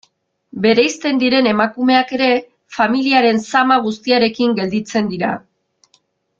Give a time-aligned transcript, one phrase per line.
[0.61, 2.31] Bereizten diren emakumeak ere,
[2.79, 5.35] familiaren zama guztiarekin gelditzen dira.